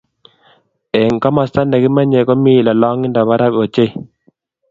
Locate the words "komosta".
1.23-1.61